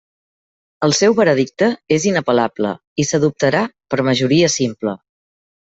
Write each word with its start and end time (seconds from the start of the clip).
El 0.87 0.95
seu 0.99 1.15
veredicte 1.19 1.67
és 1.99 2.09
inapel·lable, 2.13 2.73
i 3.05 3.07
s'adoptarà 3.11 3.63
per 3.95 4.03
majoria 4.11 4.53
simple. 4.59 4.99